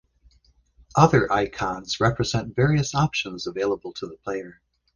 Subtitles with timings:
[0.95, 4.59] Other icons represent various options available to the player.